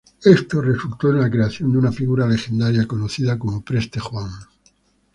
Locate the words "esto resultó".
0.25-1.11